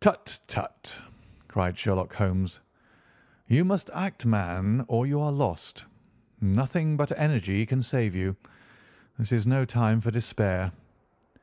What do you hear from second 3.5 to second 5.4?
must act, man, or you are